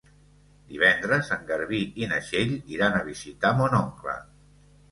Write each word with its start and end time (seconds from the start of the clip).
Divendres 0.71 1.29
en 1.35 1.43
Garbí 1.51 1.83
i 2.05 2.09
na 2.13 2.19
Txell 2.29 2.57
iran 2.79 2.99
a 2.99 3.05
visitar 3.13 3.55
mon 3.63 3.79
oncle. 3.85 4.21